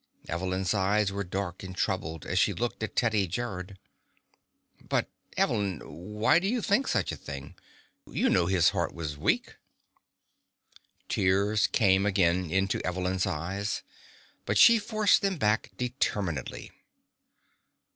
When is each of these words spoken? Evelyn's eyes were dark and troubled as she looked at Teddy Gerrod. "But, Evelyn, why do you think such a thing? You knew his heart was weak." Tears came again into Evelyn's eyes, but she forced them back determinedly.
Evelyn's 0.27 0.73
eyes 0.73 1.11
were 1.11 1.23
dark 1.23 1.61
and 1.61 1.75
troubled 1.77 2.25
as 2.25 2.39
she 2.39 2.53
looked 2.53 2.81
at 2.81 2.95
Teddy 2.95 3.27
Gerrod. 3.27 3.77
"But, 4.89 5.07
Evelyn, 5.37 5.79
why 5.81 6.39
do 6.39 6.47
you 6.47 6.59
think 6.63 6.87
such 6.87 7.11
a 7.11 7.15
thing? 7.15 7.53
You 8.07 8.27
knew 8.31 8.47
his 8.47 8.69
heart 8.69 8.95
was 8.95 9.15
weak." 9.15 9.57
Tears 11.07 11.67
came 11.67 12.07
again 12.07 12.49
into 12.49 12.83
Evelyn's 12.83 13.27
eyes, 13.27 13.83
but 14.47 14.57
she 14.57 14.79
forced 14.79 15.21
them 15.21 15.37
back 15.37 15.69
determinedly. 15.77 16.71